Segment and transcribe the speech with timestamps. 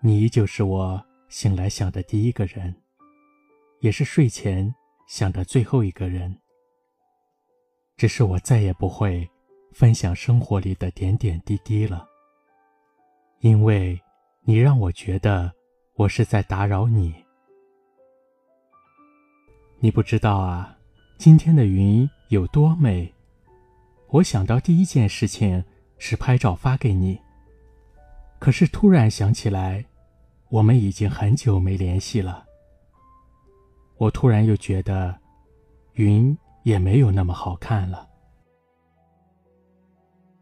[0.00, 2.72] 你依旧是我醒来想的第一个人，
[3.80, 4.72] 也是睡前
[5.08, 6.38] 想的最后一个人。
[7.96, 9.28] 只是我再也不会
[9.72, 12.06] 分享生活里的点点滴滴了，
[13.40, 14.00] 因为
[14.42, 15.52] 你让我觉得
[15.94, 17.12] 我是在打扰你。
[19.80, 20.78] 你不知道啊，
[21.16, 23.12] 今天的云有多美。
[24.10, 25.64] 我想到第一件事情
[25.98, 27.20] 是拍照发给你，
[28.38, 29.84] 可是突然想起来，
[30.50, 32.44] 我们已经很久没联系了。
[33.96, 35.18] 我突然又觉得，
[35.94, 36.36] 云。
[36.64, 38.06] 也没有那么好看了。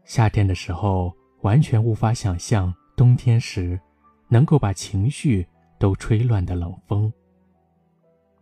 [0.03, 3.79] 夏天的时候，完全无法想象冬天时
[4.27, 5.47] 能够把情绪
[5.79, 7.13] 都吹乱的冷风。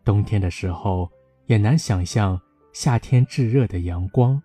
[0.03, 1.07] 冬天的时候，
[1.45, 2.41] 也难想象
[2.73, 4.41] 夏天炙热的阳光。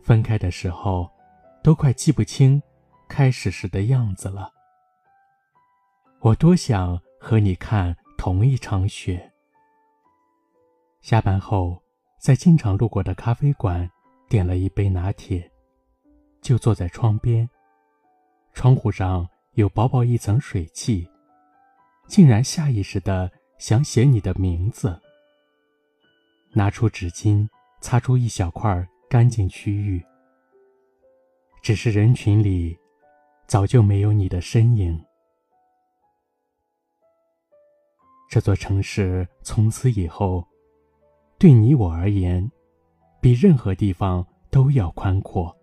[0.00, 1.10] 分开的时候，
[1.64, 2.62] 都快记不清
[3.08, 4.52] 开始时的样子了。
[6.20, 9.32] 我多想和你看同一场雪。
[11.00, 11.80] 下班后，
[12.20, 13.88] 在经常路过的咖啡馆，
[14.28, 15.48] 点了一杯拿铁，
[16.42, 17.48] 就坐在窗边。
[18.52, 21.08] 窗户上有薄薄一层水汽，
[22.08, 25.00] 竟然下意识的想写你的名字。
[26.52, 27.48] 拿出纸巾，
[27.80, 30.04] 擦出一小块干净区域。
[31.62, 32.76] 只是人群里，
[33.46, 35.00] 早就没有你的身影。
[38.28, 40.46] 这座城市从此以后。
[41.38, 42.50] 对你我而言，
[43.20, 45.56] 比任何地方都要宽阔，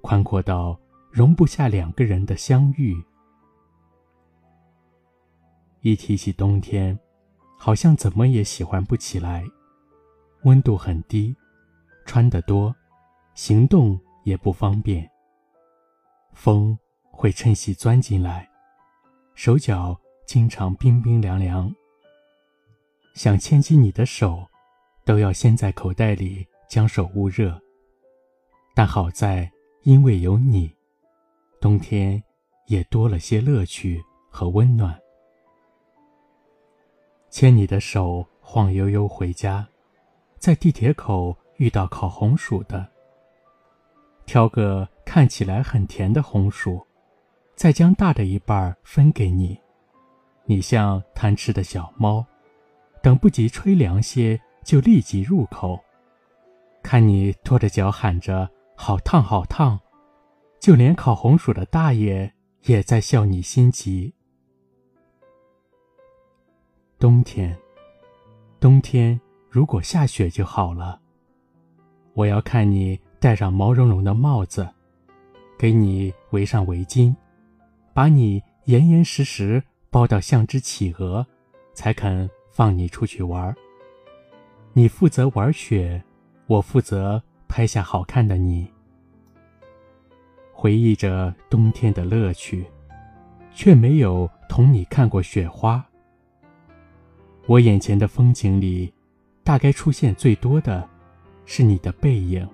[0.00, 2.96] 宽阔到容不下两个人的相遇。
[5.82, 6.98] 一提起冬天，
[7.58, 9.44] 好像怎么也喜欢不起来。
[10.44, 11.36] 温度很低，
[12.06, 12.74] 穿得多，
[13.34, 15.06] 行动也不方便。
[16.32, 16.78] 风
[17.10, 18.48] 会趁隙钻进来，
[19.34, 19.99] 手脚
[20.30, 21.74] 经常冰冰凉凉。
[23.14, 24.46] 想牵起你的手。
[25.02, 27.60] 都要先在口袋里将手捂热，
[28.76, 29.50] 但好在
[29.82, 30.72] 因为有你，
[31.60, 32.22] 冬天
[32.66, 34.00] 也多了些乐趣
[34.30, 34.96] 和温暖。
[37.28, 39.66] 牵你的手晃悠悠回家，
[40.38, 42.86] 在地铁口遇到烤红薯的，
[44.26, 46.86] 挑个看起来很甜的红薯，
[47.56, 49.58] 再将大的一半分给你。
[50.44, 52.24] 你像贪吃的小猫，
[53.02, 54.40] 等不及吹凉些。
[54.62, 55.80] 就立即入口，
[56.82, 59.80] 看你拖着脚喊着“好烫，好烫”，
[60.60, 62.30] 就连烤红薯的大爷
[62.66, 64.14] 也在笑你心急。
[66.98, 67.58] 冬天，
[68.60, 69.18] 冬天
[69.48, 71.00] 如果下雪就好了。
[72.12, 74.68] 我要看你戴上毛茸茸的帽子，
[75.58, 77.16] 给你围上围巾，
[77.94, 81.26] 把你严严实实包到像只企鹅，
[81.74, 83.54] 才肯放你出去玩。
[84.72, 86.02] 你负责玩雪，
[86.46, 88.70] 我负责拍下好看的你。
[90.52, 92.64] 回忆着冬天的乐趣，
[93.52, 95.84] 却没有同你看过雪花。
[97.46, 98.92] 我眼前的风景里，
[99.42, 100.88] 大概出现最多的，
[101.46, 102.48] 是你的背影。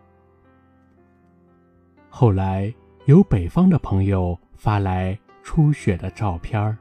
[2.09, 2.73] 后来
[3.05, 6.79] 有北方的朋友发来初雪的照片儿，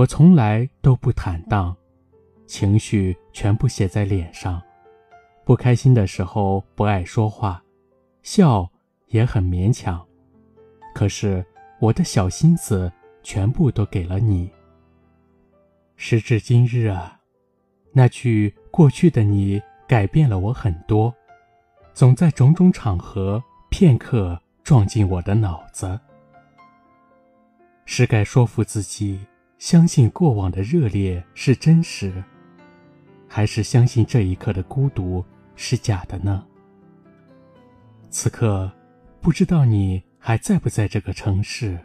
[0.00, 1.76] 我从来都不坦荡。
[2.46, 4.60] 情绪全部写在脸上，
[5.44, 7.62] 不开心的时候不爱说话，
[8.22, 8.66] 笑
[9.08, 10.02] 也很勉强。
[10.94, 11.44] 可是
[11.80, 12.90] 我的小心思
[13.22, 14.50] 全部都给了你。
[15.96, 17.20] 时至今日啊，
[17.92, 21.14] 那句过去的你改变了我很多，
[21.92, 26.00] 总在种种场合片刻撞进我的脑子。
[27.84, 29.20] 是该说服自己，
[29.60, 32.24] 相信过往的热烈是真实。
[33.28, 35.22] 还是相信这一刻的孤独
[35.54, 36.42] 是假的呢？
[38.08, 38.72] 此刻，
[39.20, 41.78] 不知道你还在不在这个城市。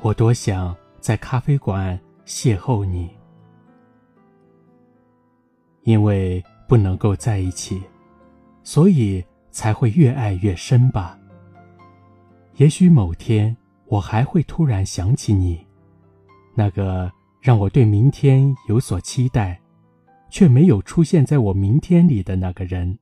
[0.00, 3.10] 我多想在咖啡馆邂逅你，
[5.82, 7.82] 因为不能够在一起，
[8.64, 11.18] 所以才会越爱越深吧。
[12.56, 13.54] 也许某天
[13.84, 15.64] 我还会突然想起你，
[16.54, 17.10] 那个
[17.40, 19.58] 让我对明天有所期待。
[20.32, 22.98] 却没有出现在我明天里的那个人。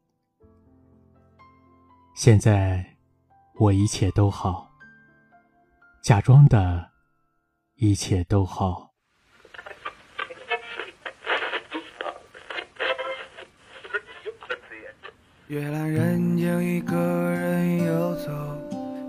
[2.16, 2.84] 现在，
[3.54, 4.68] 我一切都好，
[6.02, 6.90] 假装的
[7.76, 8.90] 一切都好。
[15.46, 16.96] 夜阑人静，一个
[17.30, 18.32] 人游走。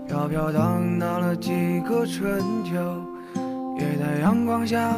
[0.06, 3.04] 飘飘荡荡了几个春秋，
[4.52, 4.94] 光下，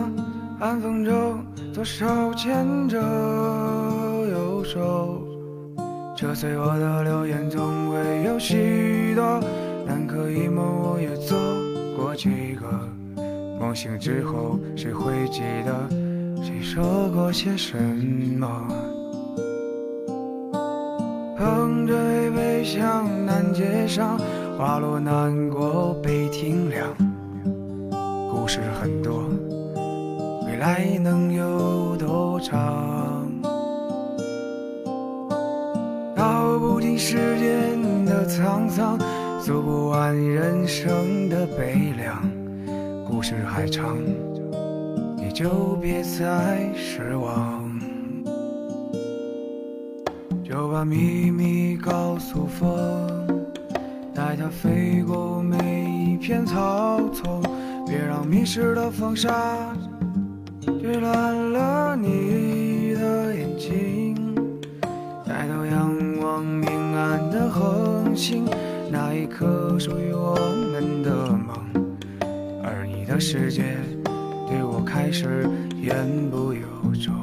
[0.58, 1.38] 寒风中，
[1.72, 2.04] 左手
[2.34, 5.22] 牵着右手。
[6.16, 9.40] 这岁我的流言总会有许多，
[9.86, 11.38] 南柯一梦我也做
[11.96, 12.66] 过几个。
[13.60, 15.88] 梦醒之后，谁会记得
[16.42, 18.48] 谁说过些什么？
[21.38, 24.18] 捧着一杯香，南街上，
[24.58, 26.88] 花落南国北亭凉。
[28.32, 29.23] 故事很多，
[30.64, 33.28] 还能有多长？
[36.16, 38.98] 道不尽世间的沧桑，
[39.38, 42.16] 诉不完人生的悲凉。
[43.06, 43.98] 故事还长，
[45.18, 47.70] 你就别再失望。
[50.42, 52.66] 就把秘密告诉风，
[54.14, 57.42] 带它飞过每一片草丛，
[57.86, 59.76] 别让迷失的风沙
[60.84, 64.14] 吹乱了你的眼睛。
[65.24, 68.44] 抬头仰望明暗的恒星，
[68.90, 70.36] 那一刻属于我
[70.70, 71.56] 们的梦，
[72.62, 73.78] 而你的世界
[74.46, 75.48] 对我开始
[75.80, 76.60] 言不由
[77.02, 77.14] 衷。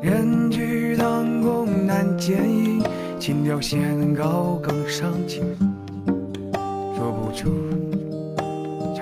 [0.00, 2.82] 人去当空难见影，
[3.18, 5.44] 情调弦高更伤情。
[6.96, 7.50] 说不出，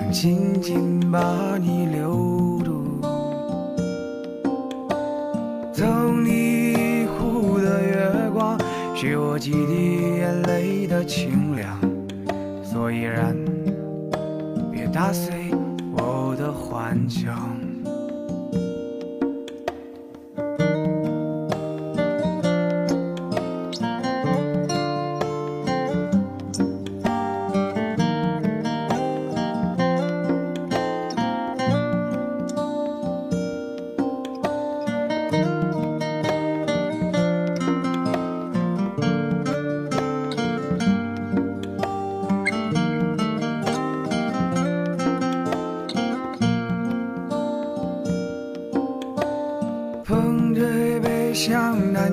[0.09, 2.99] 想紧紧把你留住。
[5.71, 8.59] 赠你一壶的月光，
[8.95, 11.79] 许我几滴眼泪的清凉。
[12.65, 13.37] 所以然，
[14.73, 15.51] 别打碎
[15.93, 17.68] 我的幻想。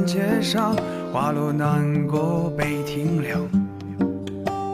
[0.04, 0.76] 街上，
[1.14, 3.40] 花落南国北亭凉。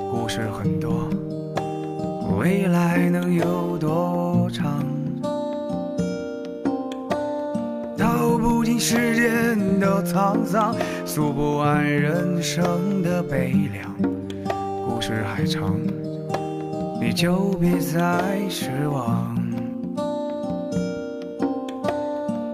[0.09, 1.09] 故事很多，
[2.39, 4.81] 未来能有多长？
[7.97, 10.73] 道不尽世间的沧桑，
[11.05, 13.93] 诉不完人生的悲凉。
[14.87, 15.77] 故事还长，
[17.01, 19.35] 你就别再失望。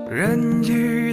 [0.09, 1.06] 人去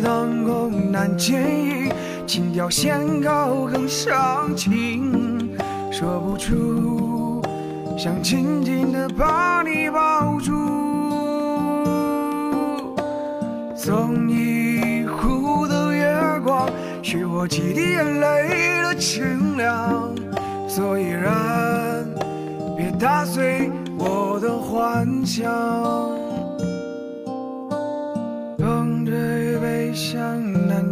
[1.04, 1.92] 难见影，
[2.26, 5.54] 情调先高更伤情。
[5.92, 7.42] 说不出，
[7.98, 10.54] 想紧紧的把你抱住。
[13.76, 16.70] 送你一壶的月光，
[17.02, 20.10] 许我几滴眼泪的清凉。
[20.66, 22.02] 所以然，
[22.78, 25.52] 别打碎我的幻想。
[28.56, 30.42] 捧着一杯香，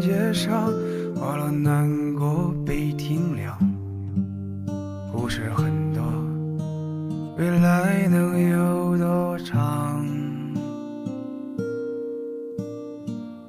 [0.02, 0.72] 街上，
[1.14, 3.56] 花落南国北亭凉。
[5.12, 6.02] 故事很多，
[7.38, 10.04] 未来能有多长？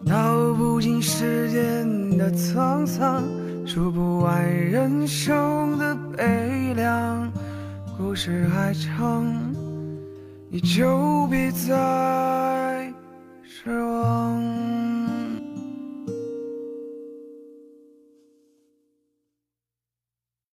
[0.05, 3.24] 道不尽世间的沧桑，
[3.65, 7.31] 数不完人生的悲凉。
[7.98, 9.25] 故事还长，
[10.51, 12.93] 你就别再。
[13.41, 14.72] 失望。